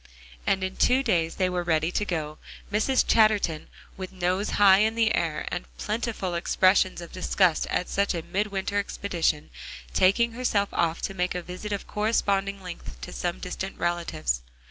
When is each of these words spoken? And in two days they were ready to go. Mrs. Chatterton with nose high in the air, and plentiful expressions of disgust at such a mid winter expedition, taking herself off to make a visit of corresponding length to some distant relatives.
And 0.47 0.63
in 0.63 0.77
two 0.77 1.03
days 1.03 1.35
they 1.35 1.47
were 1.47 1.61
ready 1.61 1.91
to 1.91 2.05
go. 2.05 2.39
Mrs. 2.71 3.05
Chatterton 3.07 3.67
with 3.97 4.11
nose 4.11 4.49
high 4.57 4.79
in 4.79 4.95
the 4.95 5.13
air, 5.13 5.47
and 5.51 5.67
plentiful 5.77 6.33
expressions 6.33 7.01
of 7.01 7.11
disgust 7.11 7.67
at 7.69 7.87
such 7.87 8.15
a 8.15 8.23
mid 8.23 8.47
winter 8.47 8.79
expedition, 8.79 9.51
taking 9.93 10.31
herself 10.31 10.69
off 10.73 11.03
to 11.03 11.13
make 11.13 11.35
a 11.35 11.43
visit 11.43 11.71
of 11.71 11.85
corresponding 11.85 12.63
length 12.63 12.99
to 13.01 13.13
some 13.13 13.37
distant 13.37 13.77
relatives. 13.77 14.41